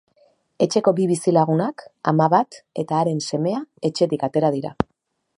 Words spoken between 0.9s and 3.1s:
bi bizilagunak, ama bat eta